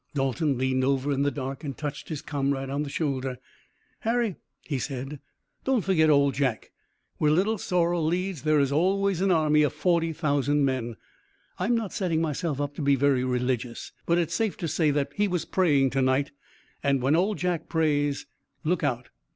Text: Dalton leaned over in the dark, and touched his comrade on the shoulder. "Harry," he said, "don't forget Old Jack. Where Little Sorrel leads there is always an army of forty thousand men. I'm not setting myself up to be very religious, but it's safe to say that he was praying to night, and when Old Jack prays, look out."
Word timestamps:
Dalton 0.15 0.57
leaned 0.57 0.83
over 0.83 1.11
in 1.11 1.21
the 1.21 1.29
dark, 1.29 1.63
and 1.63 1.77
touched 1.77 2.09
his 2.09 2.23
comrade 2.23 2.71
on 2.71 2.81
the 2.81 2.89
shoulder. 2.89 3.37
"Harry," 3.99 4.35
he 4.63 4.79
said, 4.79 5.19
"don't 5.63 5.83
forget 5.85 6.09
Old 6.09 6.33
Jack. 6.33 6.71
Where 7.19 7.29
Little 7.29 7.59
Sorrel 7.59 8.03
leads 8.03 8.41
there 8.41 8.59
is 8.59 8.71
always 8.71 9.21
an 9.21 9.29
army 9.29 9.61
of 9.61 9.73
forty 9.73 10.11
thousand 10.11 10.65
men. 10.65 10.95
I'm 11.59 11.75
not 11.75 11.93
setting 11.93 12.19
myself 12.19 12.59
up 12.59 12.73
to 12.77 12.81
be 12.81 12.95
very 12.95 13.23
religious, 13.23 13.91
but 14.07 14.17
it's 14.17 14.33
safe 14.33 14.57
to 14.57 14.67
say 14.67 14.89
that 14.89 15.11
he 15.13 15.27
was 15.27 15.45
praying 15.45 15.91
to 15.91 16.01
night, 16.01 16.31
and 16.81 17.03
when 17.03 17.15
Old 17.15 17.37
Jack 17.37 17.69
prays, 17.69 18.25
look 18.63 18.83
out." 18.83 19.09